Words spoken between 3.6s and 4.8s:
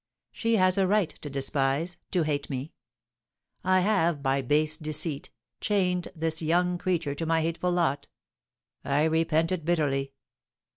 I have, by base